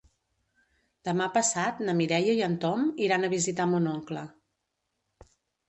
Demà 1.09 1.27
passat 1.35 1.83
na 1.83 1.95
Mireia 1.99 2.35
i 2.41 2.43
en 2.49 2.57
Tom 2.65 2.89
iran 3.11 3.29
a 3.29 3.31
visitar 3.37 3.71
mon 3.77 3.93
oncle. 3.95 4.27